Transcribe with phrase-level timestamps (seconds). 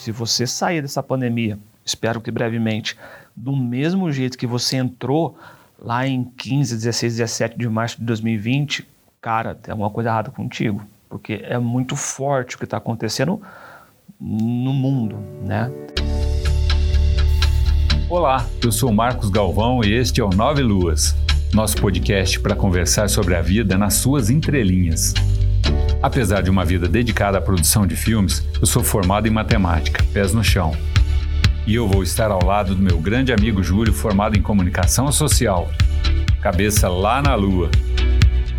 [0.00, 2.96] se você sair dessa pandemia, espero que brevemente,
[3.36, 5.36] do mesmo jeito que você entrou
[5.78, 8.88] lá em 15, 16, 17 de março de 2020,
[9.20, 10.82] cara, tem alguma coisa errada contigo.
[11.06, 13.42] Porque é muito forte o que está acontecendo
[14.18, 15.70] no mundo, né?
[18.08, 21.14] Olá, eu sou Marcos Galvão e este é o Nove Luas,
[21.52, 25.12] nosso podcast para conversar sobre a vida nas suas entrelinhas.
[26.02, 30.32] Apesar de uma vida dedicada à produção de filmes, eu sou formado em matemática, pés
[30.32, 30.74] no chão.
[31.66, 35.70] E eu vou estar ao lado do meu grande amigo Júlio, formado em comunicação social,
[36.40, 37.70] cabeça lá na lua.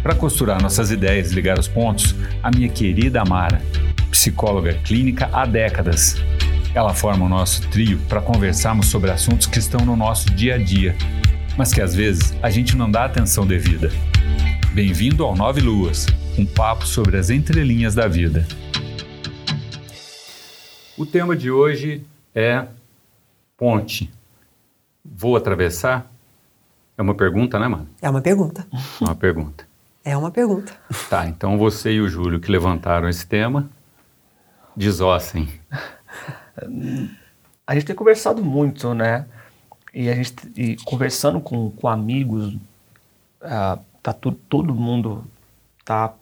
[0.04, 3.60] Para costurar nossas ideias e ligar os pontos, a minha querida Amara,
[4.12, 6.22] psicóloga clínica há décadas.
[6.76, 10.58] Ela forma o nosso trio para conversarmos sobre assuntos que estão no nosso dia a
[10.60, 10.96] dia,
[11.58, 13.92] mas que às vezes a gente não dá atenção devida.
[14.74, 16.06] Bem-vindo ao Nove Luas,
[16.38, 18.46] um papo sobre as entrelinhas da vida.
[20.98, 22.68] O tema de hoje é
[23.58, 24.12] ponte.
[25.04, 26.12] Vou atravessar?
[26.98, 27.88] É uma pergunta, né, mano?
[28.02, 28.68] É uma pergunta.
[28.72, 29.70] É uma pergunta.
[30.04, 30.76] É uma pergunta.
[31.12, 33.70] Tá, então você e o Júlio que levantaram esse tema,
[34.76, 35.48] desossem.
[37.68, 39.28] A gente tem conversado muito, né?
[39.94, 45.24] E a gente e conversando com, com amigos, uh, tá tudo, todo mundo
[45.86, 46.16] tá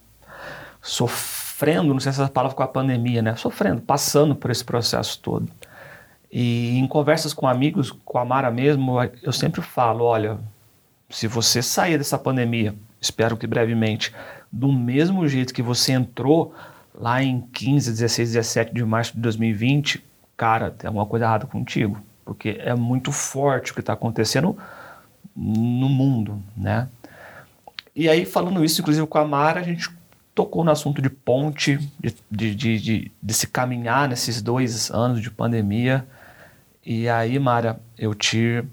[0.90, 3.36] sofrendo, não sei se essa palavra com a pandemia, né?
[3.36, 5.48] Sofrendo, passando por esse processo todo.
[6.32, 10.40] E em conversas com amigos, com a Mara mesmo, eu sempre falo, olha,
[11.08, 14.14] se você sair dessa pandemia, espero que brevemente,
[14.52, 16.54] do mesmo jeito que você entrou
[16.94, 20.04] lá em 15, 16, 17 de março de 2020,
[20.36, 24.58] cara, tem alguma coisa errada contigo, porque é muito forte o que está acontecendo
[25.36, 26.90] no mundo, né?
[27.96, 29.99] E aí, falando isso, inclusive com a Mara, a gente
[30.40, 35.30] tocou no assunto de ponte, de, de, de, de, se caminhar nesses dois anos de
[35.30, 36.08] pandemia.
[36.86, 38.64] E aí, Mara, eu te,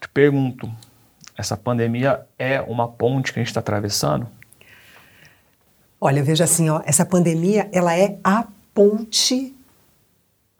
[0.00, 0.72] te pergunto,
[1.36, 4.28] essa pandemia é uma ponte que a gente está atravessando?
[6.00, 9.52] Olha, veja assim, ó, essa pandemia ela é a ponte,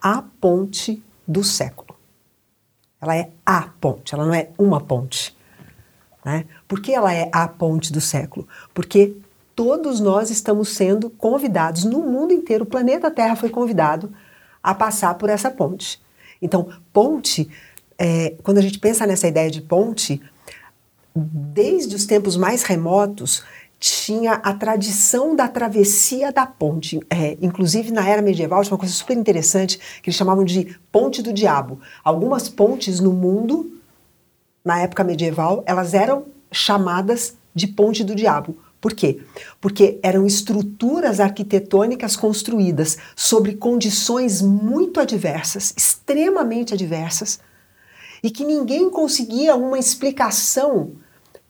[0.03, 1.97] a ponte do século.
[3.01, 5.37] Ela é a ponte, ela não é uma ponte.
[6.25, 6.45] Né?
[6.67, 8.49] Por que ela é a ponte do século?
[8.73, 9.17] Porque
[9.55, 14.13] todos nós estamos sendo convidados no mundo inteiro, o planeta Terra foi convidado
[14.63, 16.01] a passar por essa ponte.
[16.41, 17.49] Então, ponte,
[17.99, 20.21] é, quando a gente pensa nessa ideia de ponte,
[21.15, 23.45] desde os tempos mais remotos,
[23.79, 27.01] tinha a tradição da travessia da ponte.
[27.11, 31.23] É, inclusive, na era medieval, tinha uma coisa super interessante que eles chamavam de ponte
[31.23, 31.79] do diabo.
[32.03, 33.79] Algumas pontes no mundo,
[34.65, 38.57] na época medieval, elas eram chamadas de ponte do diabo.
[38.85, 39.23] Por quê?
[39.63, 47.41] Porque eram estruturas arquitetônicas construídas sobre condições muito adversas, extremamente adversas,
[48.23, 50.97] e que ninguém conseguia uma explicação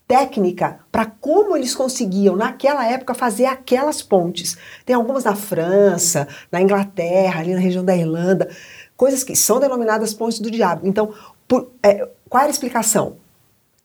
[0.06, 4.56] técnica para como eles conseguiam, naquela época, fazer aquelas pontes.
[4.87, 8.49] Tem algumas na França, na Inglaterra, ali na região da Irlanda,
[8.97, 10.87] coisas que são denominadas pontes do diabo.
[10.87, 11.12] Então,
[11.49, 13.16] por, é, qual era a explicação?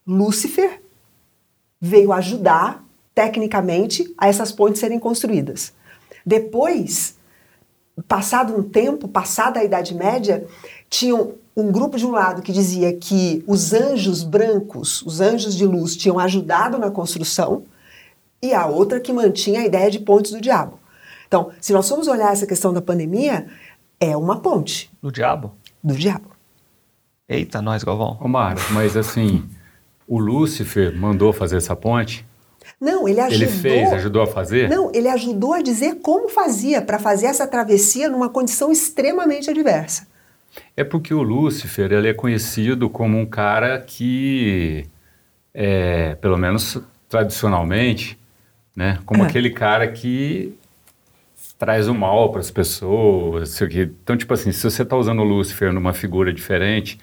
[0.05, 0.83] Lúcifer
[1.81, 2.87] veio ajudar
[3.19, 5.73] tecnicamente a essas pontes serem construídas.
[6.25, 7.17] Depois,
[8.07, 10.47] passado um tempo, passada a Idade Média,
[10.89, 15.65] tinham um grupo de um lado que dizia que os anjos brancos, os anjos de
[15.65, 17.63] luz, tinham ajudado na construção,
[18.41, 20.79] e a outra que mantinha a ideia de pontes do diabo.
[21.27, 23.47] Então, se nós formos olhar essa questão da pandemia,
[23.99, 24.89] é uma ponte.
[25.03, 25.51] Do diabo?
[25.83, 26.29] Do diabo.
[27.27, 28.17] Eita, nós, Galvão.
[28.21, 29.43] Omar, mas assim,
[30.07, 32.28] o Lúcifer mandou fazer essa ponte?
[32.79, 33.47] Não, ele ajudou.
[33.47, 34.69] Ele fez, ajudou a fazer?
[34.69, 40.07] Não, ele ajudou a dizer como fazia para fazer essa travessia numa condição extremamente adversa.
[40.75, 44.85] É porque o Lúcifer ele é conhecido como um cara que,
[45.53, 48.17] é, pelo menos tradicionalmente,
[48.75, 49.27] né, como é.
[49.27, 50.53] aquele cara que
[51.57, 53.61] traz o mal para as pessoas.
[53.61, 56.97] Então, tipo assim, se você está usando o Lúcifer numa figura diferente,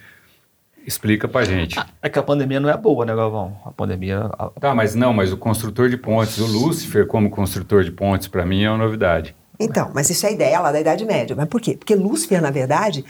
[0.87, 1.77] Explica pra gente.
[2.01, 3.57] É que a pandemia não é boa, né, Galvão?
[3.65, 4.31] A pandemia.
[4.39, 4.51] A...
[4.61, 8.47] Tá, mas não, mas o construtor de pontes, o Lúcifer como construtor de pontes, para
[8.47, 9.35] mim é uma novidade.
[9.59, 11.35] Então, mas isso é a ideia lá da Idade Média.
[11.35, 11.77] Mas por quê?
[11.77, 13.05] Porque Lúcifer, na verdade,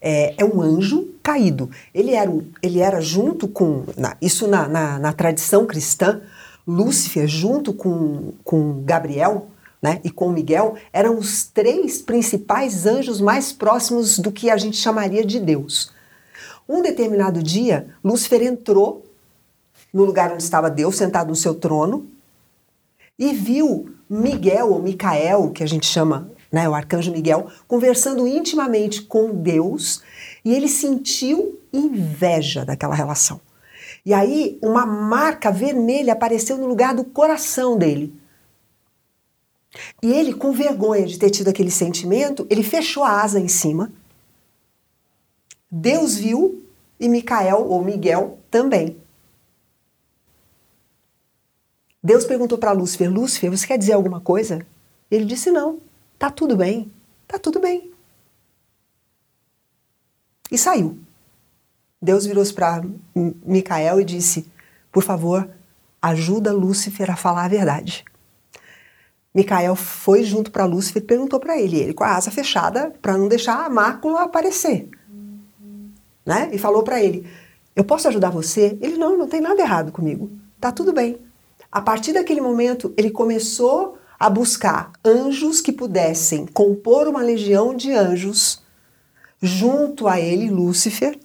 [0.00, 1.70] é, é um anjo caído.
[1.94, 3.84] Ele era, ele era junto com.
[3.96, 6.20] Na, isso na, na, na, tradição cristã,
[6.66, 9.46] Lúcifer, junto com, com Gabriel.
[9.80, 14.76] Né, e com Miguel eram os três principais anjos mais próximos do que a gente
[14.76, 15.90] chamaria de Deus.
[16.68, 19.04] Um determinado dia, Lúcifer entrou
[19.92, 22.06] no lugar onde estava Deus, sentado no seu trono,
[23.18, 29.02] e viu Miguel ou Micael, que a gente chama né, o arcanjo Miguel, conversando intimamente
[29.02, 30.02] com Deus,
[30.44, 33.40] e ele sentiu inveja daquela relação.
[34.04, 38.14] E aí uma marca vermelha apareceu no lugar do coração dele.
[40.02, 43.90] E ele, com vergonha de ter tido aquele sentimento, ele fechou a asa em cima.
[45.74, 46.62] Deus viu
[47.00, 49.00] e Micael ou Miguel também.
[52.04, 54.66] Deus perguntou para Lúcifer: Lúcifer, você quer dizer alguma coisa?
[55.10, 55.80] Ele disse: Não,
[56.18, 56.92] tá tudo bem,
[57.26, 57.90] tá tudo bem.
[60.50, 60.98] E saiu.
[62.00, 62.84] Deus virou-se para
[63.14, 64.46] Micael e disse:
[64.90, 65.48] Por favor,
[66.02, 68.04] ajuda Lúcifer a falar a verdade.
[69.34, 73.16] Micael foi junto para Lúcifer e perguntou para ele, ele com a asa fechada, para
[73.16, 74.90] não deixar a mácula aparecer.
[76.24, 76.50] Né?
[76.52, 77.26] E falou para ele:
[77.74, 78.78] Eu posso ajudar você?
[78.80, 80.30] Ele: Não, não tem nada errado comigo.
[80.60, 81.18] Tá tudo bem.
[81.70, 87.92] A partir daquele momento, ele começou a buscar anjos que pudessem compor uma legião de
[87.92, 88.62] anjos
[89.40, 91.18] junto a ele, Lúcifer,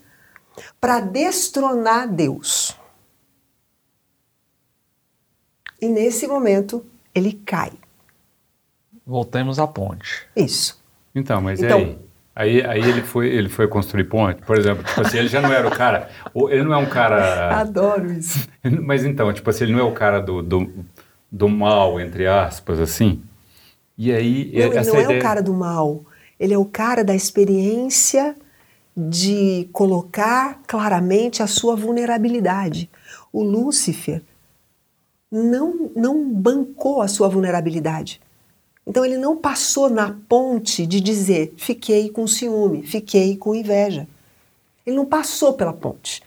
[0.81, 2.75] para destronar Deus.
[5.79, 6.83] E nesse momento,
[7.13, 7.71] ele cai.
[9.05, 10.27] Voltemos à ponte.
[10.35, 10.81] Isso.
[11.13, 11.99] Então, mas então, aí?
[12.39, 15.51] Aí, aí ele, foi, ele foi construir ponte, por exemplo, tipo assim, ele já não
[15.51, 16.07] era o cara,
[16.49, 17.59] ele não é um cara...
[17.59, 18.47] Adoro isso.
[18.83, 20.71] Mas então, tipo assim, ele não é o cara do, do,
[21.31, 23.23] do mal, entre aspas, assim?
[23.97, 24.51] E aí...
[24.53, 25.15] Não, ele não ideia...
[25.15, 26.05] é o cara do mal,
[26.39, 28.35] ele é o cara da experiência
[28.95, 32.87] de colocar claramente a sua vulnerabilidade.
[33.33, 34.21] O Lúcifer
[35.31, 38.21] não, não bancou a sua vulnerabilidade.
[38.87, 44.07] Então ele não passou na ponte de dizer fiquei com ciúme, fiquei com inveja.
[44.85, 46.23] Ele não passou pela ponte.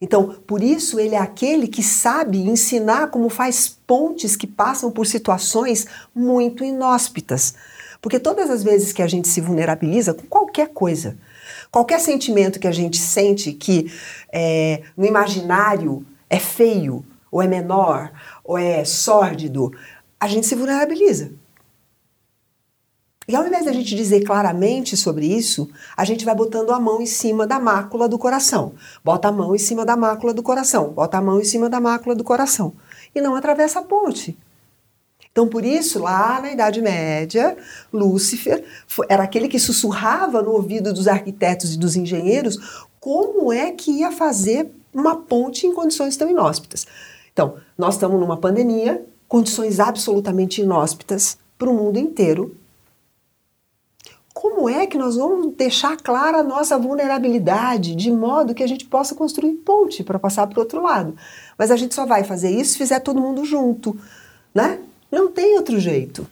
[0.00, 5.06] Então, por isso ele é aquele que sabe ensinar como faz pontes que passam por
[5.06, 7.54] situações muito inóspitas.
[8.00, 11.16] Porque todas as vezes que a gente se vulnerabiliza com qualquer coisa,
[11.72, 13.90] qualquer sentimento que a gente sente que
[14.32, 18.12] é, no imaginário é feio, ou é menor,
[18.44, 19.72] ou é sórdido,
[20.20, 21.32] a gente se vulnerabiliza.
[23.26, 26.80] E ao invés de a gente dizer claramente sobre isso, a gente vai botando a
[26.80, 28.74] mão em cima da mácula do coração.
[29.02, 31.80] Bota a mão em cima da mácula do coração, bota a mão em cima da
[31.80, 32.74] mácula do coração.
[33.14, 34.36] E não atravessa a ponte.
[35.34, 37.56] Então, por isso, lá na Idade Média,
[37.92, 38.62] Lúcifer
[39.08, 44.12] era aquele que sussurrava no ouvido dos arquitetos e dos engenheiros como é que ia
[44.12, 46.86] fazer uma ponte em condições tão inóspitas.
[47.32, 52.56] Então, nós estamos numa pandemia, condições absolutamente inóspitas para o mundo inteiro,
[54.34, 58.84] como é que nós vamos deixar clara a nossa vulnerabilidade de modo que a gente
[58.84, 61.16] possa construir ponte para passar para o outro lado?
[61.56, 63.96] Mas a gente só vai fazer isso se fizer todo mundo junto,
[64.52, 64.80] né?
[65.10, 66.26] Não tem outro jeito.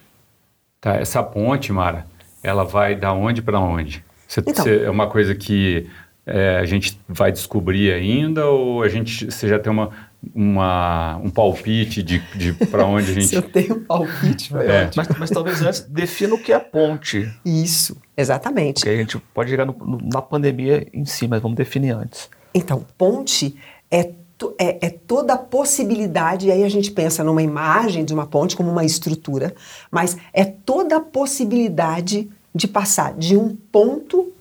[0.80, 2.04] Tá, essa ponte, Mara,
[2.42, 4.04] ela vai da onde para onde?
[4.26, 5.88] Cê, então, cê, é uma coisa que
[6.26, 9.90] é, a gente vai descobrir ainda ou a gente você já tem uma
[10.34, 13.26] uma, um palpite de, de para onde a gente.
[13.26, 14.90] Se eu tenho um palpite, é.
[14.94, 17.30] mas, mas talvez antes defina o que é ponte.
[17.44, 18.80] Isso, exatamente.
[18.80, 22.30] Porque a gente pode chegar no, no, na pandemia em si, mas vamos definir antes.
[22.54, 23.56] Então, ponte
[23.90, 24.12] é,
[24.58, 28.56] é, é toda a possibilidade, e aí a gente pensa numa imagem de uma ponte
[28.56, 29.54] como uma estrutura,
[29.90, 34.32] mas é toda a possibilidade de passar de um ponto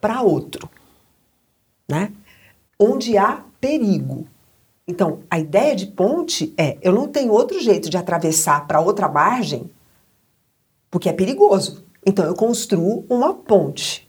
[0.00, 0.68] para outro,
[1.88, 2.12] né?
[2.78, 4.26] Onde há perigo.
[4.88, 9.08] Então, a ideia de ponte é: eu não tenho outro jeito de atravessar para outra
[9.08, 9.68] margem,
[10.90, 11.84] porque é perigoso.
[12.04, 14.08] Então, eu construo uma ponte,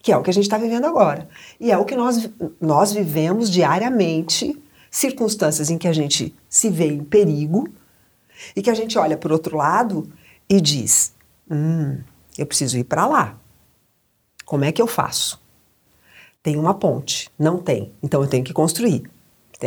[0.00, 1.28] que é o que a gente está vivendo agora.
[1.58, 2.28] E é o que nós,
[2.60, 4.60] nós vivemos diariamente
[4.90, 7.66] circunstâncias em que a gente se vê em perigo
[8.54, 10.12] e que a gente olha para o outro lado
[10.46, 11.14] e diz:
[11.50, 11.98] hum,
[12.36, 13.38] eu preciso ir para lá.
[14.44, 15.40] Como é que eu faço?
[16.42, 17.30] Tem uma ponte?
[17.38, 17.92] Não tem.
[18.02, 19.11] Então eu tenho que construir.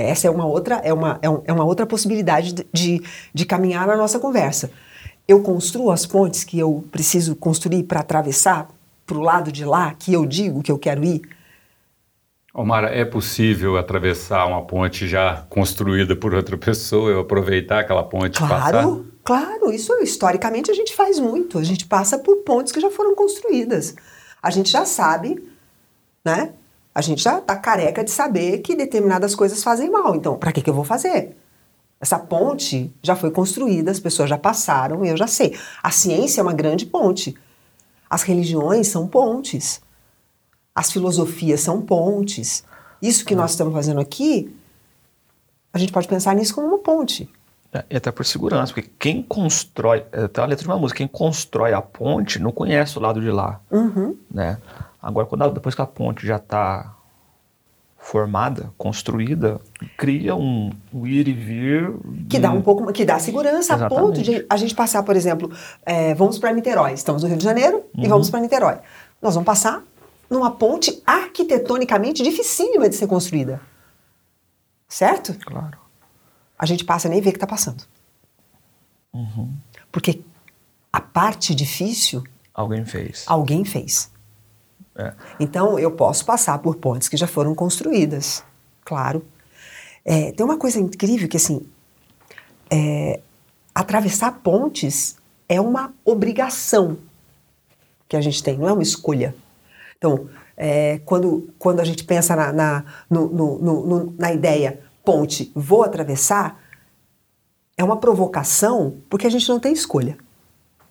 [0.01, 3.01] Essa é uma outra, é uma, é, um, é uma outra possibilidade de,
[3.33, 4.71] de, caminhar na nossa conversa.
[5.27, 8.69] Eu construo as pontes que eu preciso construir para atravessar
[9.05, 11.21] para o lado de lá, que eu digo que eu quero ir?
[12.53, 18.37] Omar, é possível atravessar uma ponte já construída por outra pessoa, eu aproveitar aquela ponte
[18.37, 18.71] claro, passar?
[18.71, 19.71] Claro, claro.
[19.73, 21.59] Isso historicamente a gente faz muito.
[21.59, 23.95] A gente passa por pontes que já foram construídas.
[24.41, 25.43] A gente já sabe,
[26.23, 26.53] né?
[26.95, 30.15] A gente já está careca de saber que determinadas coisas fazem mal.
[30.15, 31.35] Então, para que, que eu vou fazer?
[31.99, 35.57] Essa ponte já foi construída, as pessoas já passaram e eu já sei.
[35.83, 37.35] A ciência é uma grande ponte.
[38.09, 39.81] As religiões são pontes.
[40.73, 42.63] As filosofias são pontes.
[43.01, 44.55] Isso que nós estamos fazendo aqui,
[45.73, 47.29] a gente pode pensar nisso como uma ponte.
[47.73, 50.99] É, e até por segurança, porque quem constrói, é, tem uma letra de uma música,
[50.99, 54.15] quem constrói a ponte não conhece o lado de lá, Uhum.
[54.31, 54.57] né?
[55.05, 56.95] Agora, quando a- depois que a ponte já está
[57.97, 59.59] formada, construída,
[59.97, 61.91] cria um, um ir e vir
[62.29, 63.99] Que dá um pouco, que dá segurança a Exatamente.
[64.07, 65.51] ponto de a gente passar, por exemplo,
[65.85, 66.93] é, vamos para Niterói.
[66.93, 68.03] Estamos no Rio de Janeiro Uhum.
[68.03, 68.77] e vamos para Niterói.
[69.21, 69.83] Nós vamos passar
[70.29, 73.61] numa ponte arquitetonicamente dificílima de ser construída.
[74.87, 75.35] Certo?
[75.45, 75.77] Claro.
[76.57, 77.83] A gente passa e nem vê que está passando.
[79.13, 79.51] Uhum.
[79.91, 80.21] Porque
[80.91, 83.23] a parte difícil Alguém fez.
[83.27, 84.11] alguém fez.
[84.97, 85.13] É.
[85.39, 88.43] Então, eu posso passar por pontes que já foram construídas,
[88.83, 89.25] claro.
[90.05, 91.67] É, tem uma coisa incrível que, assim,
[92.69, 93.19] é,
[93.73, 95.17] atravessar pontes
[95.49, 96.97] é uma obrigação
[98.07, 99.35] que a gente tem, não é uma escolha.
[99.97, 105.51] Então, é, quando, quando a gente pensa na, na, no- no- no- na ideia ponte,
[105.53, 106.59] vou atravessar,
[107.77, 110.17] é uma provocação porque a gente não tem escolha,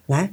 [0.08, 0.30] né?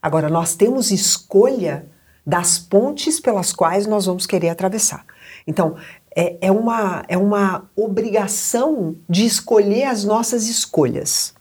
[0.00, 1.84] Agora, nós temos escolha
[2.26, 5.04] das pontes pelas quais nós vamos querer atravessar.
[5.46, 5.76] Então,
[6.14, 11.34] é, é uma, é uma obrigação de escolher as nossas escolhas.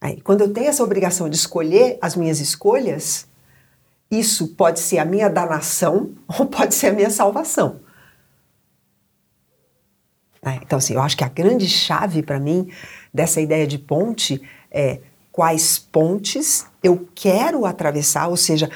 [0.00, 3.26] Aí, quando eu tenho essa obrigação de escolher as minhas escolhas,
[4.10, 7.80] isso pode ser a minha danação ou pode ser a minha salvação.
[10.62, 12.70] Então, assim, eu acho que a grande chave para mim
[13.12, 15.00] dessa ideia de ponte é
[15.32, 18.70] quais pontes eu quero atravessar, ou seja,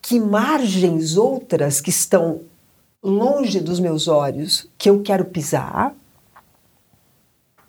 [0.00, 2.40] que margens outras que estão
[3.02, 5.94] longe dos meus olhos que eu quero pisar.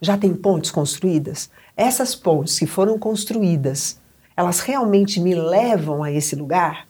[0.02, 1.50] Já tem pontes construídas?
[1.76, 4.00] Essas pontes que foram construídas,
[4.36, 6.88] elas realmente me levam a esse lugar?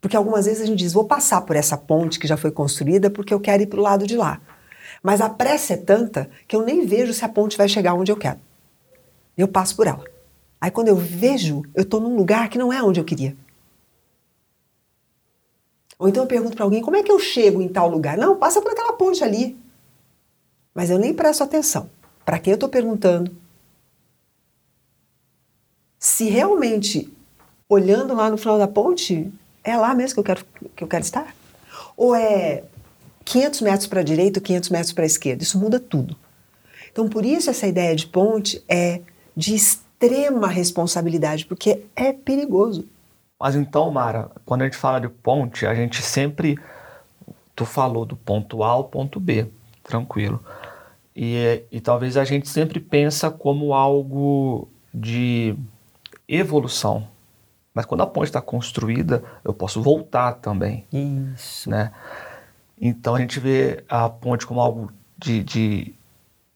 [0.00, 3.10] Porque algumas vezes a gente diz, vou passar por essa ponte que já foi construída
[3.10, 4.40] porque eu quero ir para o lado de lá.
[5.02, 8.12] Mas a pressa é tanta que eu nem vejo se a ponte vai chegar onde
[8.12, 8.38] eu quero.
[9.36, 10.04] Eu passo por ela.
[10.60, 13.36] Aí quando eu vejo, eu estou num lugar que não é onde eu queria.
[15.98, 18.16] Ou então eu pergunto para alguém, como é que eu chego em tal lugar?
[18.16, 19.56] Não, passa por aquela ponte ali.
[20.74, 21.88] Mas eu nem presto atenção.
[22.24, 23.34] Para quem eu estou perguntando?
[25.98, 27.12] Se realmente,
[27.68, 31.04] olhando lá no final da ponte, é lá mesmo que eu quero, que eu quero
[31.04, 31.34] estar?
[31.96, 32.64] Ou é
[33.24, 35.42] 500 metros para a direita ou 500 metros para a esquerda?
[35.42, 36.16] Isso muda tudo.
[36.90, 39.00] Então, por isso, essa ideia de ponte é
[39.36, 42.86] de extrema responsabilidade, porque é perigoso.
[43.38, 46.58] Mas então, Mara, quando a gente fala de ponte, a gente sempre.
[47.54, 49.46] Tu falou do ponto A ao ponto B,
[49.82, 50.42] tranquilo.
[51.14, 55.54] E, e talvez a gente sempre pensa como algo de
[56.28, 57.06] evolução.
[57.72, 61.68] Mas quando a ponte está construída, eu posso voltar também, Isso.
[61.68, 61.92] né?
[62.80, 65.94] Então a gente vê a ponte como algo de, de,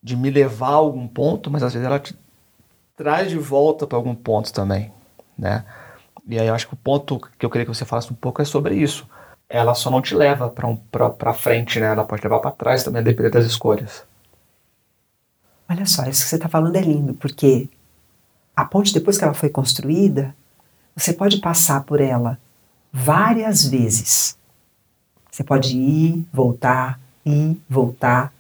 [0.03, 2.17] de me levar a algum ponto, mas às vezes ela te
[2.99, 4.93] traz de volta para algum ponto também,
[5.39, 5.65] né?
[6.27, 8.43] E aí eu acho que o ponto que eu queria que você falasse um pouco
[8.43, 9.09] é sobre isso.
[9.49, 10.77] Ela só não te leva para um,
[11.33, 11.87] frente, né?
[11.87, 14.05] Ela pode levar para trás também, a depender das escolhas.
[15.71, 17.69] Olha só, isso que você está falando é lindo, porque
[18.55, 20.35] a ponte, depois que ela foi construída,
[20.95, 22.37] você pode passar por ela
[22.93, 24.37] várias vezes.
[25.31, 28.33] Você pode ir, voltar, ir, voltar,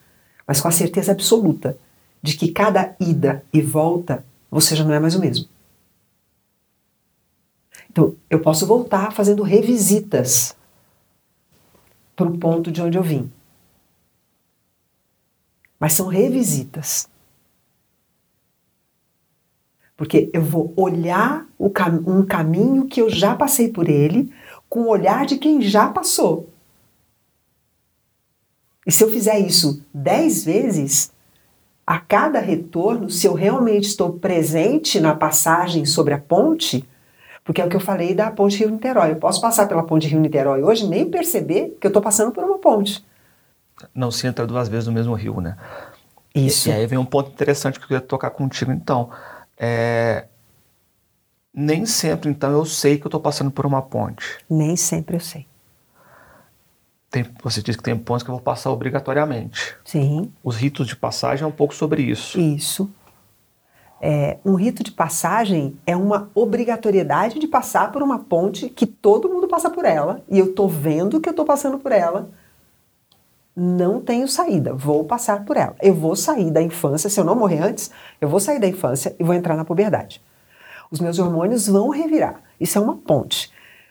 [0.46, 1.78] mas com a certeza absoluta
[2.20, 5.48] de que cada ida e volta você já não é mais o mesmo.
[7.90, 10.56] Então, eu posso voltar fazendo revisitas
[12.14, 13.30] para o ponto de onde eu vim.
[15.78, 17.08] Mas são revisitas.
[19.96, 24.32] Porque eu vou olhar cam um caminho que eu já passei por ele
[24.68, 26.48] com o olhar de quem já passou.
[28.86, 31.12] E se eu fizer isso dez vezes,
[31.88, 36.86] a cada retorno, se eu realmente estou presente na passagem sobre a ponte,
[37.42, 39.12] porque é o que eu falei da ponte Rio-Niterói.
[39.12, 42.44] Eu posso passar pela ponte Rio-Niterói hoje e nem perceber que eu estou passando por
[42.44, 43.02] uma ponte.
[43.94, 45.56] Não se entra duas vezes no mesmo rio, né?
[46.34, 46.68] Isso.
[46.68, 49.08] E, e aí vem um ponto interessante que eu queria tocar contigo, então.
[49.56, 50.26] É...
[51.54, 54.36] Nem sempre, então, eu sei que eu estou passando por uma ponte.
[54.50, 55.46] Nem sempre eu sei.
[57.10, 59.76] Tem, você disse que tem pontos que eu vou passar obrigatoriamente.
[59.84, 62.38] Sim, Os ritos de passagem é um pouco sobre isso.
[62.38, 62.90] isso.
[64.00, 69.28] É, um rito de passagem é uma obrigatoriedade de passar por uma ponte que todo
[69.28, 72.28] mundo passa por ela e eu estou vendo que eu estou passando por ela.
[73.56, 75.74] Não tenho saída, vou passar por ela.
[75.82, 79.16] Eu vou sair da infância, se eu não morrer antes, eu vou sair da infância
[79.18, 80.22] e vou entrar na puberdade.
[80.92, 82.40] Os meus hormônios vão revirar.
[82.60, 83.50] Isso é uma ponte.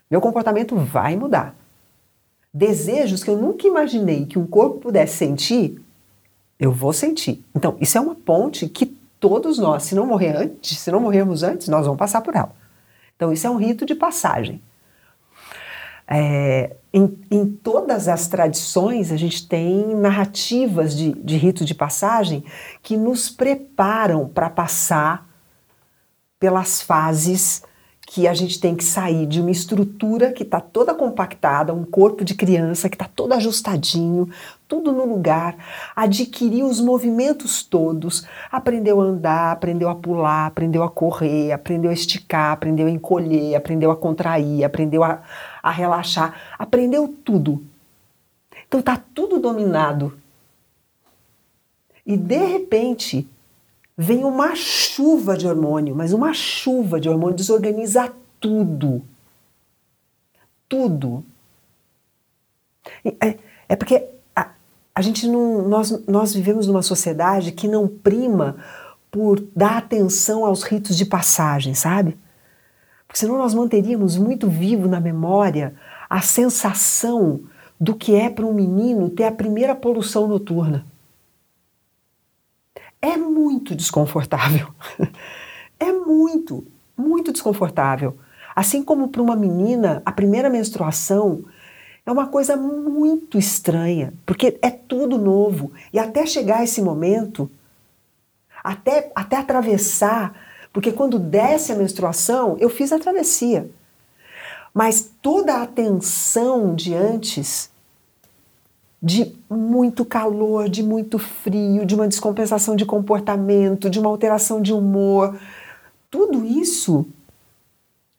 [0.09, 1.53] Meu comportamento vai mudar.
[2.54, 5.82] Desejos que eu nunca imaginei que um corpo pudesse sentir
[6.60, 7.44] Eu vou sentir.
[7.56, 8.86] Então, isso é uma ponte que
[9.20, 12.51] todos nós, se não morrer antes, se não morrermos antes, nós vamos passar por ela.
[13.16, 14.62] Então, isso é um rito de passagem.
[16.08, 22.46] É, em, em, todas as tradições, a gente tem narrativas de, de rito de passagem
[22.82, 25.27] que nos preparam para passar
[26.39, 27.62] pelas fases
[28.09, 32.23] que a gente tem que sair de uma estrutura que está toda compactada, um corpo
[32.23, 34.29] de criança que está todo ajustadinho,
[34.65, 35.57] tudo no lugar,
[35.93, 41.93] adquirir os movimentos todos, aprendeu a andar, aprendeu a pular, aprendeu a correr, aprendeu a
[41.93, 45.21] esticar, aprendeu a encolher, aprendeu a contrair, aprendeu a,
[45.61, 47.61] a relaxar, aprendeu tudo.
[48.69, 50.17] Então está tudo dominado.
[52.05, 53.27] E de repente,
[53.98, 59.01] vem uma chuva de hormônio, mas uma chuva de hormônio desorganiza tudo.
[60.70, 61.25] Tudo.
[63.04, 63.38] É,
[63.68, 64.51] é porque a,
[64.94, 65.68] a gente não.
[65.68, 68.58] Nós, nós vivemos numa sociedade que não prima
[69.10, 72.18] por dar atenção aos ritos de passagem, sabe?
[73.08, 75.74] Porque senão nós manteríamos muito vivo na memória
[76.10, 77.42] a sensação
[77.80, 80.86] do que é para um menino ter a primeira poluição noturna
[83.01, 84.68] é muito desconfortável.
[85.80, 86.66] é muito,
[86.98, 88.18] muito desconfortável.
[88.56, 91.46] Assim como para uma menina, a primeira menstruação
[92.06, 95.72] é uma coisa muito estranha, porque é tudo novo.
[95.92, 97.51] E até chegar esse momento,
[98.63, 100.34] até, até atravessar,
[100.72, 103.70] porque quando desce a menstruação, eu fiz a travessia.
[104.74, 107.70] Mas toda a atenção de antes
[109.01, 114.74] de muito calor, de muito frio, de uma descompensação de comportamento, de uma alteração de
[114.74, 115.39] humor.
[116.10, 117.06] Tudo isso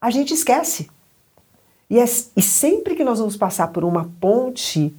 [0.01, 0.89] a gente esquece.
[1.91, 4.95] E, é, e sempre que nós vamos passar por uma ponte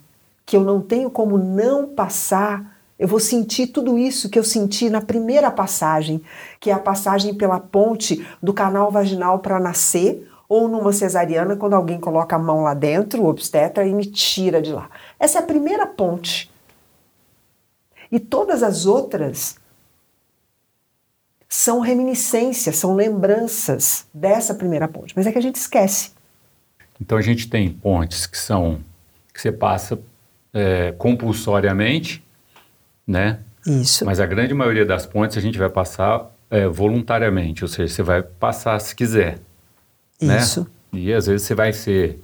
[0.45, 4.89] que eu não tenho como não passar, eu vou sentir tudo isso que eu senti
[4.89, 6.21] na primeira passagem,
[6.59, 11.75] que é a passagem pela ponte do canal vaginal para nascer, ou numa cesariana, quando
[11.75, 14.89] alguém coloca a mão lá dentro, o obstetra, e me tira de lá.
[15.19, 16.49] Essa é a primeira ponte.
[18.11, 19.57] E todas as outras
[21.47, 25.13] são reminiscências, são lembranças dessa primeira ponte.
[25.15, 26.11] Mas é que a gente esquece.
[27.01, 28.79] Então a gente tem pontes que são
[29.33, 29.99] que você passa
[30.53, 32.23] é, compulsoriamente,
[33.05, 33.39] né?
[33.65, 34.05] Isso.
[34.05, 38.03] Mas a grande maioria das pontes a gente vai passar é, voluntariamente, ou seja, você
[38.03, 39.39] vai passar se quiser.
[40.21, 40.37] Né?
[40.39, 40.61] Isso.
[40.91, 40.99] Né?
[40.99, 42.19] E às vezes você vai ser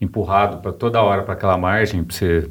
[0.00, 2.50] empurrado para toda hora para aquela margem para você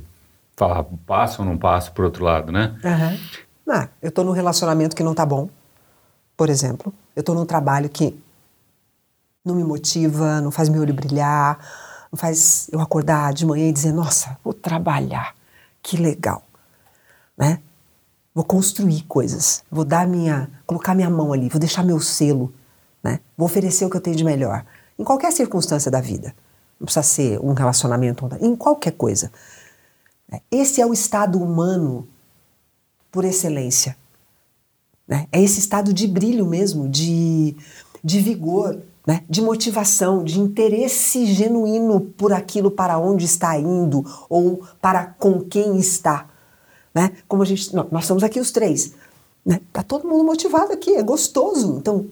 [0.55, 2.75] falar passo ou não passo para outro lado, né?
[2.83, 3.73] Uhum.
[3.73, 5.49] Ah, eu estou num relacionamento que não está bom,
[6.35, 6.93] por exemplo.
[7.15, 8.19] Eu estou num trabalho que
[9.43, 11.57] não me motiva, não faz meu olho brilhar,
[12.11, 15.35] não faz eu acordar de manhã e dizer, nossa, vou trabalhar,
[15.81, 16.43] que legal,
[17.37, 17.59] né?
[18.33, 22.53] Vou construir coisas, vou dar minha, colocar minha mão ali, vou deixar meu selo,
[23.03, 23.19] né?
[23.37, 24.65] Vou oferecer o que eu tenho de melhor
[24.97, 26.33] em qualquer circunstância da vida.
[26.79, 29.31] Não precisa ser um relacionamento, em qualquer coisa.
[30.49, 32.07] Esse é o estado humano
[33.11, 33.97] por excelência.
[35.07, 35.27] Né?
[35.31, 37.55] É esse estado de brilho mesmo, de,
[38.03, 39.23] de vigor, né?
[39.27, 45.77] de motivação, de interesse genuíno por aquilo para onde está indo ou para com quem
[45.77, 46.29] está.
[46.93, 47.11] Né?
[47.27, 48.93] Como a gente, nós estamos aqui os três.
[49.43, 49.59] Né?
[49.73, 51.77] Tá todo mundo motivado aqui, é gostoso.
[51.77, 52.07] Então,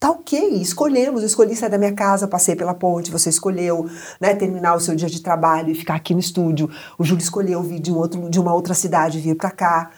[0.00, 1.20] Tá ok, escolhemos.
[1.20, 3.86] Eu escolhi sair da minha casa, passei pela ponte, você escolheu
[4.18, 6.70] né, terminar o seu dia de trabalho e ficar aqui no estúdio.
[6.98, 9.90] O Júlio escolheu vir de, um outro, de uma outra cidade e vir para cá.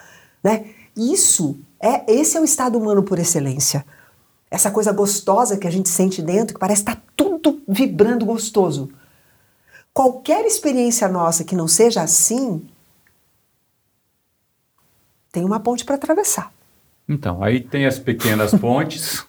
[0.42, 0.64] Né?
[0.96, 3.86] Isso, é esse é o estado humano por excelência.
[4.50, 8.90] Essa coisa gostosa que a gente sente dentro, que parece estar tá tudo vibrando gostoso.
[9.94, 12.66] Qualquer experiência nossa que não seja assim,
[15.30, 16.52] tem uma ponte para atravessar.
[17.08, 19.24] Então, aí tem as pequenas pontes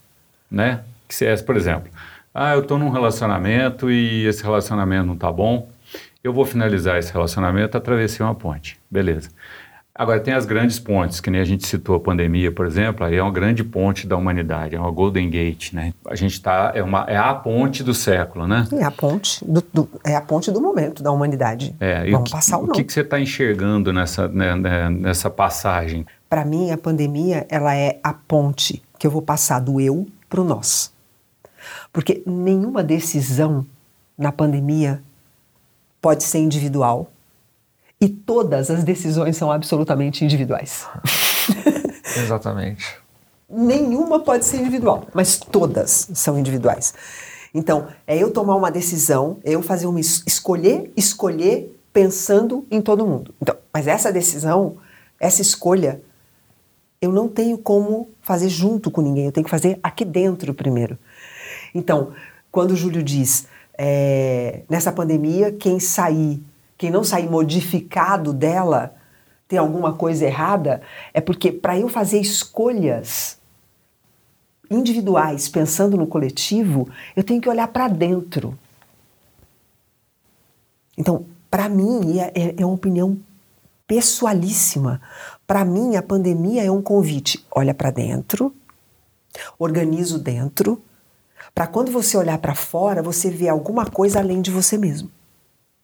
[0.53, 0.81] né?
[1.07, 1.91] Que se é, por exemplo,
[2.33, 5.67] ah, eu estou num relacionamento e esse relacionamento não está bom,
[6.23, 9.29] eu vou finalizar esse relacionamento, atravessei uma ponte, beleza.
[9.95, 13.15] Agora, tem as grandes pontes, que nem a gente citou a pandemia, por exemplo, aí
[13.15, 15.93] é uma grande ponte da humanidade, é uma Golden Gate, né?
[16.07, 18.67] A gente está, é, uma, é a ponte do século, né?
[18.71, 21.75] É a ponte do, do é a ponte do momento da humanidade.
[21.79, 22.71] É, Vamos que, passar ou não.
[22.71, 26.07] O que, que você está enxergando nessa, né, né, nessa passagem?
[26.27, 30.41] Para mim, a pandemia, ela é a ponte que eu vou passar do eu para
[30.41, 30.91] o nós.
[31.91, 33.63] Porque nenhuma decisão
[34.17, 34.99] na pandemia
[36.01, 37.11] pode ser individual
[38.01, 40.87] e todas as decisões são absolutamente individuais.
[42.17, 42.97] Exatamente.
[43.47, 46.95] Nenhuma pode ser individual, mas todas são individuais.
[47.53, 53.35] Então, é eu tomar uma decisão, eu fazer uma escolher, escolher pensando em todo mundo.
[53.39, 54.77] Então, mas essa decisão
[55.19, 56.01] essa escolha
[56.99, 60.97] eu não tenho como fazer junto com ninguém, eu tenho que fazer aqui dentro primeiro.
[61.75, 62.13] Então,
[62.51, 66.41] quando o Júlio diz, é, nessa pandemia, quem sair,
[66.77, 68.95] quem não sair modificado dela,
[69.47, 70.81] tem alguma coisa errada,
[71.13, 73.37] é porque para eu fazer escolhas
[74.71, 78.57] individuais, pensando no coletivo, eu tenho que olhar para dentro.
[80.97, 83.17] Então, para mim, é, é, é uma opinião
[83.85, 85.01] pessoalíssima.
[85.53, 87.45] Para mim, a pandemia é um convite.
[87.51, 88.51] Olha para dentro,
[89.59, 90.81] organiza dentro,
[91.53, 95.11] para quando você olhar para fora, você ver alguma coisa além de você mesmo.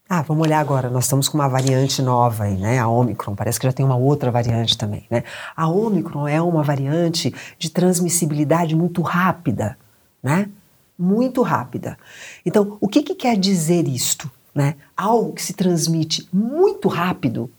[0.10, 0.90] Ah, vamos olhar agora.
[0.90, 2.80] Nós estamos com uma variante nova aí, né?
[2.80, 3.36] A Omicron.
[3.36, 5.24] Parece que já tem uma outra variante também, né?
[5.56, 9.78] A Omicron é uma variante de transmissibilidade muito rápida,
[10.24, 10.50] né?
[10.98, 11.96] Muito rápida.
[12.44, 14.32] Então, o que, que quer dizer isto?
[14.56, 14.78] Né?
[14.98, 17.52] Algo que se transmite muito rápido,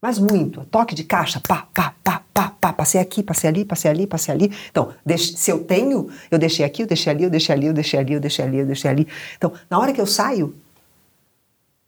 [0.00, 0.64] mas muito.
[0.66, 2.72] Toque de caixa, pá, pá, pá, pá, pá.
[2.72, 4.52] Passei aqui, passei ali, passei ali, passei ali.
[4.70, 7.74] Então, deixe, se eu tenho, eu deixei aqui, eu deixei ali, eu deixei ali, eu
[7.74, 9.08] deixei ali, eu deixei ali, eu deixei ali.
[9.36, 10.54] Então, na hora que eu saio,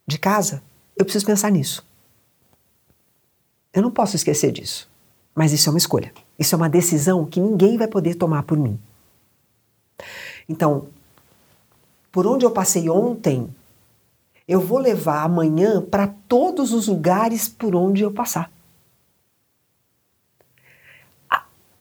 [0.07, 0.63] de casa,
[0.97, 1.85] eu preciso pensar nisso.
[3.73, 4.91] Eu não posso esquecer disso.
[5.35, 6.13] Mas isso é uma escolha.
[6.39, 8.79] Isso é uma decisão que ninguém vai poder tomar por mim.
[10.49, 10.89] Então,
[12.11, 13.49] por onde eu passei ontem,
[14.47, 18.51] eu vou levar amanhã para todos os lugares por onde eu passar.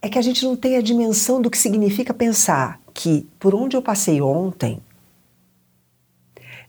[0.02, 3.78] É que a gente não tem a dimensão do que significa pensar que por onde
[3.78, 4.82] eu passei ontem,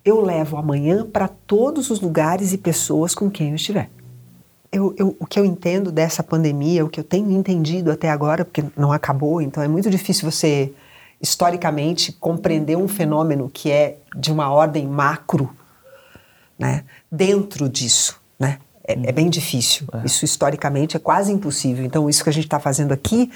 [0.05, 3.88] eu levo amanhã para todos os lugares e pessoas com quem eu estiver.
[4.70, 8.44] Eu, eu, o que eu entendo dessa pandemia, o que eu tenho entendido até agora,
[8.44, 10.72] porque não acabou, então é muito difícil você,
[11.20, 15.55] historicamente, compreender um fenômeno que é de uma ordem macro,
[16.62, 18.20] né, dentro disso.
[18.38, 18.59] Né?
[18.87, 19.87] É, é bem difícil.
[19.92, 20.07] É.
[20.07, 21.85] Isso, historicamente, é quase impossível.
[21.85, 23.31] Então, isso que a gente está fazendo aqui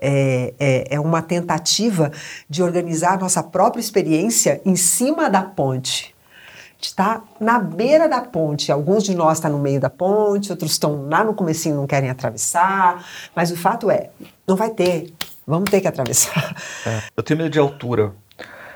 [0.00, 2.10] é, é, é, uma tentativa
[2.48, 6.14] de organizar a nossa própria experiência em cima da ponte.
[6.80, 8.72] Está na beira da ponte.
[8.72, 11.86] Alguns de nós estão tá no meio da ponte, outros estão lá no comecinho não
[11.86, 13.02] querem atravessar.
[13.34, 14.10] Mas o fato é,
[14.46, 15.12] não vai ter.
[15.46, 16.54] Vamos ter que atravessar.
[16.86, 17.02] É.
[17.16, 18.12] Eu tenho medo de altura.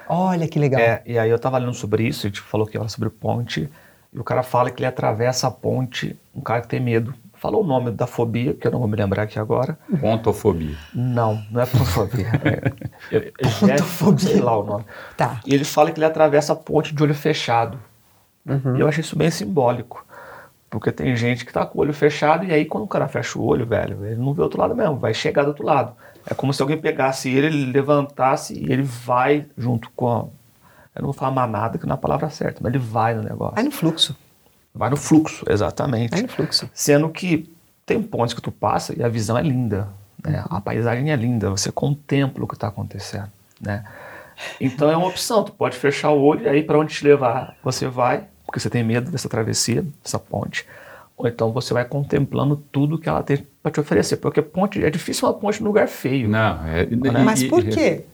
[0.09, 0.81] Olha que legal.
[0.81, 3.69] É, e aí eu estava lendo sobre isso, a gente falou que era sobre ponte,
[4.13, 7.15] e o cara fala que ele atravessa a ponte, um cara que tem medo.
[7.35, 9.79] Falou o nome da fobia, que eu não vou me lembrar aqui agora.
[10.01, 10.77] Pontofobia.
[10.93, 12.27] Não, não é pontofobia.
[13.13, 14.29] é, pontofobia.
[14.29, 14.85] Sei lá o nome.
[15.17, 15.41] Tá.
[15.47, 17.79] E ele fala que ele atravessa a ponte de olho fechado.
[18.45, 18.77] Uhum.
[18.77, 20.05] E eu achei isso bem simbólico.
[20.71, 23.39] Porque tem gente que tá com o olho fechado e aí quando o cara fecha
[23.39, 25.95] o olho, velho, ele não vê o outro lado mesmo, vai chegar do outro lado.
[26.31, 30.27] É como se alguém pegasse ele, ele levantasse e ele vai junto com a,
[30.95, 33.23] eu não vou falar manada, que não é a palavra certa, mas ele vai no
[33.23, 33.55] negócio.
[33.55, 34.17] Vai no fluxo.
[34.75, 36.11] Vai no fluxo, exatamente.
[36.11, 36.69] Vai no fluxo.
[36.75, 37.51] Sendo que
[37.87, 39.89] tem pontos que tu passa e a visão é linda,
[40.23, 40.45] né?
[40.51, 43.85] A paisagem é linda, você contempla o que está acontecendo, né?
[44.61, 47.57] Então é uma opção, tu pode fechar o olho e aí para onde te levar
[47.63, 50.67] você vai, porque você tem medo dessa travessia, dessa ponte.
[51.17, 54.91] Ou então você vai contemplando tudo que ela tem para te oferecer, porque ponte é
[54.91, 56.29] difícil uma ponte num lugar feio.
[56.29, 57.23] Não, é, né?
[57.23, 58.05] mas por quê?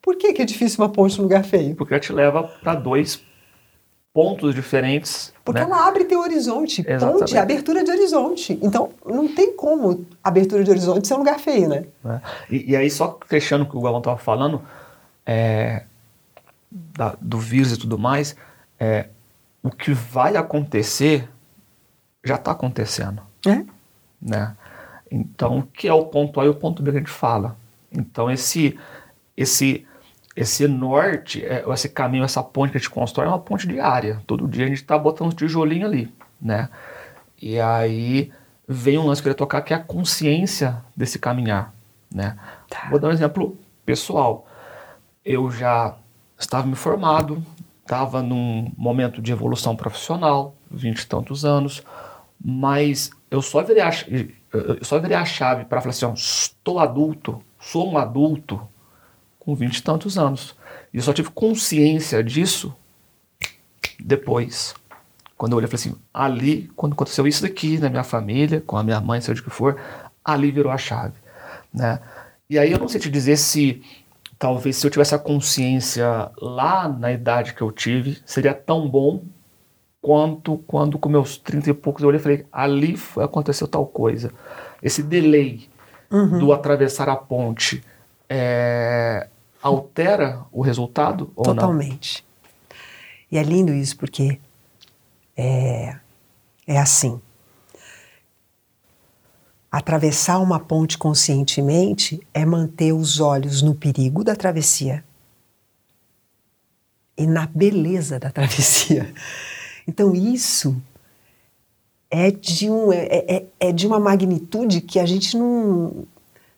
[0.00, 1.74] Por que, que é difícil uma ponte num lugar feio?
[1.74, 3.22] Porque ela te leva para dois
[4.12, 5.32] pontos diferentes.
[5.44, 5.66] Porque né?
[5.66, 6.84] ela abre teu horizonte.
[6.86, 7.18] Exatamente.
[7.20, 8.58] Ponte é abertura de horizonte.
[8.62, 11.84] Então, não tem como abertura de horizonte ser um lugar feio, né?
[12.04, 12.20] É.
[12.50, 14.60] E, e, aí, só fechando o que o Galvão estava falando,
[15.24, 15.84] é,
[16.70, 18.36] da, do vírus e tudo mais,
[18.78, 19.06] é,
[19.62, 21.28] o que vai acontecer
[22.24, 23.22] já está acontecendo.
[23.46, 23.64] É?
[24.22, 24.56] Né?
[25.10, 27.56] Então, o que é o ponto A e o ponto B que a gente fala?
[27.90, 28.78] Então, esse,
[29.36, 29.84] esse
[30.34, 34.22] esse norte, é, esse caminho, essa ponte que a gente constrói é uma ponte diária.
[34.26, 36.68] Todo dia a gente está botando um tijolinho ali, né?
[37.40, 38.32] E aí
[38.66, 41.74] vem um lance que eu queria tocar que é a consciência desse caminhar,
[42.10, 42.38] né?
[42.68, 42.88] Tá.
[42.88, 44.46] Vou dar um exemplo pessoal.
[45.24, 45.94] Eu já
[46.38, 47.44] estava me formado,
[47.82, 51.82] estava num momento de evolução profissional, vinte e tantos anos,
[52.44, 53.90] mas eu só virei a,
[54.52, 58.60] eu só virei a chave para falar assim, estou adulto, sou um adulto,
[59.38, 60.54] com vinte e tantos anos.
[60.92, 62.74] E eu só tive consciência disso
[63.98, 64.74] depois.
[65.36, 68.76] Quando eu olhei e falei assim, ali, quando aconteceu isso daqui na minha família, com
[68.76, 69.80] a minha mãe, seja o que for,
[70.24, 71.14] ali virou a chave.
[71.72, 72.00] Né?
[72.48, 73.82] E aí eu não sei te dizer se
[74.38, 79.24] talvez se eu tivesse a consciência lá na idade que eu tive, seria tão bom
[80.02, 84.32] quanto quando com meus 30 e poucos eu olhei e falei, ali aconteceu tal coisa.
[84.82, 85.68] Esse delay
[86.10, 86.40] uhum.
[86.40, 87.82] do atravessar a ponte
[88.28, 89.28] é,
[89.62, 92.24] altera o resultado ou Totalmente.
[92.28, 92.78] Não?
[93.30, 94.40] E é lindo isso porque
[95.36, 95.96] é,
[96.66, 97.20] é assim.
[99.70, 105.02] Atravessar uma ponte conscientemente é manter os olhos no perigo da travessia
[107.16, 109.14] e na beleza da travessia.
[109.86, 110.76] Então, isso
[112.10, 116.04] é de, um, é, é, é de uma magnitude que a gente não.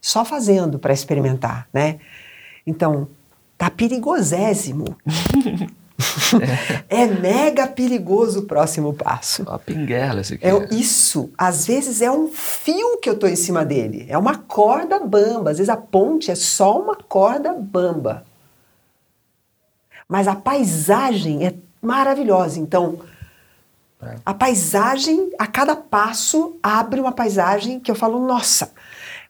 [0.00, 2.00] só fazendo para experimentar, né?
[2.66, 3.08] Então,
[3.56, 4.96] tá perigosésimo.
[6.90, 7.02] é.
[7.02, 7.06] é.
[7.06, 9.44] mega perigoso o próximo passo.
[9.48, 10.44] A pinguela esse aqui.
[10.44, 11.30] É, isso.
[11.38, 14.06] Às vezes é um fio que eu tô em cima dele.
[14.08, 15.50] É uma corda bamba.
[15.50, 18.24] Às vezes a ponte é só uma corda bamba.
[20.08, 22.58] Mas a paisagem é maravilhosa.
[22.58, 22.98] Então,
[24.06, 24.16] é.
[24.24, 28.72] a paisagem, a cada passo, abre uma paisagem que eu falo, nossa,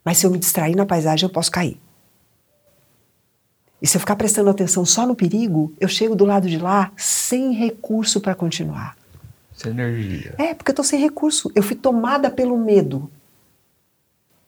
[0.04, 1.80] mas se eu me distrair na paisagem, eu posso cair.
[3.80, 6.90] E se eu ficar prestando atenção só no perigo, eu chego do lado de lá
[6.96, 8.96] sem recurso para continuar.
[9.54, 10.34] Sem energia.
[10.38, 11.52] É, porque eu estou sem recurso.
[11.54, 13.10] Eu fui tomada pelo medo.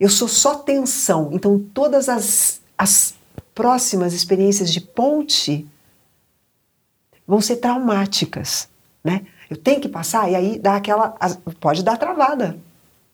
[0.00, 1.30] Eu sou só tensão.
[1.32, 3.14] Então, todas as, as
[3.54, 5.66] próximas experiências de ponte
[7.26, 8.68] vão ser traumáticas,
[9.02, 9.26] né?
[9.48, 11.14] Eu tenho que passar e aí dá aquela
[11.60, 12.56] pode dar travada,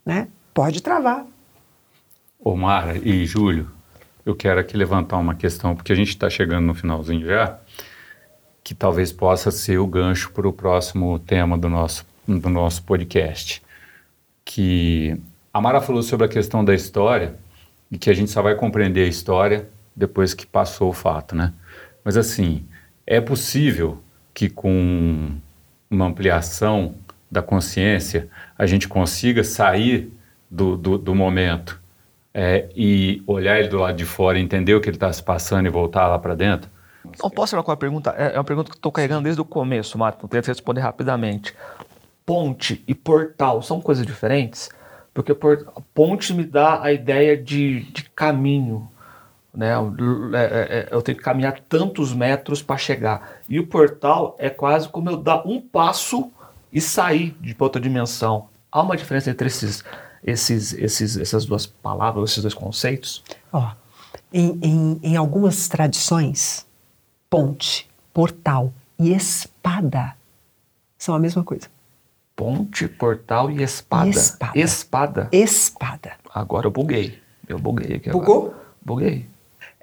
[0.05, 0.29] né?
[0.55, 1.27] Pode travar.
[2.41, 3.71] Omar e Júlio,
[4.25, 7.59] eu quero aqui levantar uma questão, porque a gente está chegando no finalzinho já,
[8.65, 13.63] que talvez possa ser o gancho para o próximo tema do nosso, do nosso podcast.
[14.45, 15.21] Que
[15.53, 17.37] a Mara falou sobre a questão da história
[17.91, 21.53] e que a gente só vai compreender a história depois que passou o fato, né?
[22.05, 22.65] Mas assim,
[23.07, 25.37] é possível que com
[25.95, 26.95] uma ampliação
[27.31, 28.29] da consciência
[28.59, 30.13] a gente consiga sair
[30.51, 31.81] do, do, do momento
[32.35, 35.67] é, e olhar ele do lado de fora, entender o que ele está se passando
[35.67, 36.71] e voltar lá para dentro?
[37.23, 38.15] Não posso falar com a pergunta?
[38.17, 40.29] É, é uma pergunta que estou carregando desde o começo, Marco.
[40.29, 41.55] Tento responder rapidamente.
[42.25, 44.71] Ponte e portal são coisas diferentes?
[45.13, 45.37] Porque
[45.93, 48.89] ponte me dá a ideia de, de caminho.
[49.55, 49.75] Né?
[49.75, 49.95] Eu,
[50.35, 53.39] é, é, é, eu tenho que caminhar tantos metros para chegar.
[53.49, 56.31] E o portal é quase como eu dar um passo
[56.73, 58.49] e sair de outra dimensão.
[58.71, 59.85] Há uma diferença entre esses
[60.23, 63.23] esses, esses, essas duas palavras, esses dois conceitos?
[63.53, 63.73] Ó,
[64.33, 66.67] em, em, em algumas tradições,
[67.29, 70.15] ponte, portal e espada
[70.97, 71.69] são a mesma coisa.
[72.37, 74.09] Ponte, portal e espada.
[74.09, 74.59] Espada.
[74.59, 75.29] Espada.
[75.33, 76.13] Espada.
[76.33, 77.21] Agora eu buguei.
[77.47, 78.47] Eu buguei aqui Bugou?
[78.47, 78.63] Agora.
[78.81, 79.32] Buguei.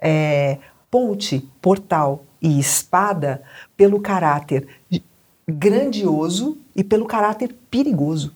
[0.00, 0.58] É,
[0.90, 3.42] ponte, portal e espada
[3.76, 4.66] pelo caráter
[5.46, 8.34] grandioso e pelo caráter perigoso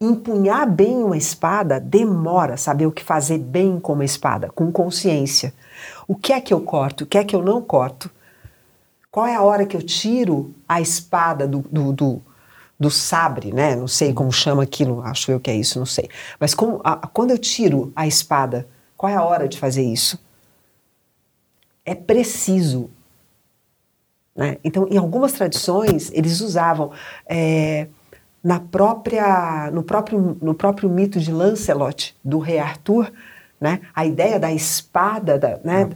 [0.00, 5.52] empunhar bem uma espada demora saber o que fazer bem com uma espada, com consciência.
[6.06, 8.08] O que é que eu corto, o que é que eu não corto?
[9.10, 12.22] Qual é a hora que eu tiro a espada do, do, do,
[12.78, 13.74] do sabre, né?
[13.74, 16.08] Não sei como chama aquilo, acho eu que é isso, não sei.
[16.38, 20.18] Mas a, quando eu tiro a espada, qual é a hora de fazer isso?
[21.88, 22.90] É preciso.
[24.36, 24.58] Né?
[24.62, 26.92] Então, em algumas tradições, eles usavam.
[27.26, 27.88] É,
[28.44, 33.12] na própria, no, próprio, no próprio mito de Lancelot, do rei Arthur,
[33.60, 33.80] né?
[33.94, 35.88] a ideia da espada, da, né?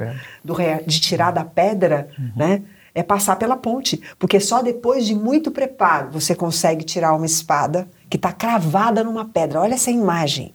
[0.42, 2.33] do rei, de tirar da pedra, uhum.
[2.35, 2.62] né?
[2.94, 4.02] é passar pela ponte.
[4.18, 9.24] Porque só depois de muito preparo você consegue tirar uma espada que está cravada numa
[9.24, 9.61] pedra.
[9.61, 10.55] Olha essa imagem.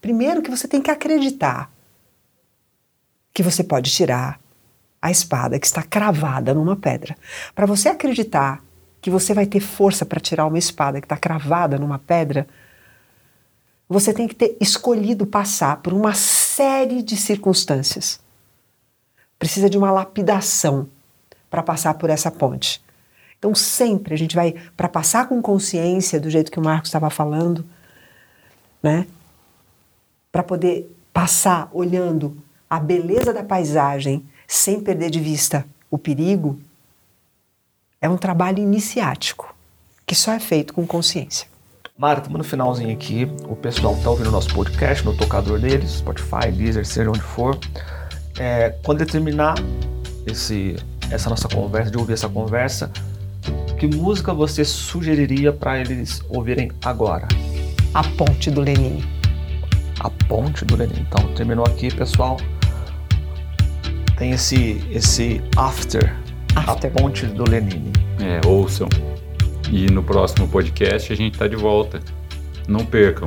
[0.00, 1.70] Primeiro que você tem que acreditar
[3.32, 4.40] que você pode tirar
[5.00, 7.16] a espada que está cravada numa pedra.
[7.54, 8.62] Para você acreditar
[9.00, 12.46] que você vai ter força para tirar uma espada que está cravada numa pedra,
[13.88, 18.20] você tem que ter escolhido passar por uma série de circunstâncias.
[19.38, 20.88] Precisa de uma lapidação
[21.48, 22.82] para passar por essa ponte.
[23.38, 27.08] Então, sempre a gente vai, para passar com consciência, do jeito que o Marcos estava
[27.08, 27.64] falando,
[28.82, 29.06] né?
[30.30, 32.36] Para poder passar olhando
[32.70, 36.60] a beleza da paisagem sem perder de vista o perigo,
[38.00, 39.52] é um trabalho iniciático,
[40.06, 41.48] que só é feito com consciência.
[41.98, 43.28] Mara, estamos no finalzinho aqui.
[43.48, 47.58] O pessoal está ouvindo o nosso podcast no tocador deles, Spotify, Deezer, seja onde for.
[48.38, 49.56] É, quando ele terminar
[50.24, 50.76] esse,
[51.10, 52.90] essa nossa conversa, de ouvir essa conversa,
[53.78, 57.26] que música você sugeriria para eles ouvirem agora?
[57.92, 59.04] A Ponte do Lenin.
[59.98, 61.00] A Ponte do Lenin.
[61.00, 62.38] Então, terminou aqui, pessoal.
[64.20, 66.14] Tem esse, esse after
[66.54, 66.90] After.
[66.94, 67.90] A Ponte do Lenine.
[68.20, 68.86] É, ouçam.
[69.72, 72.00] E no próximo podcast a gente está de volta.
[72.68, 73.26] Não percam.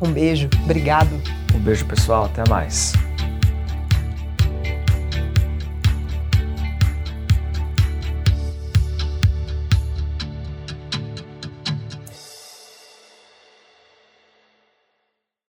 [0.00, 1.10] Um beijo, obrigado.
[1.54, 2.24] Um beijo, pessoal.
[2.24, 2.94] Até mais.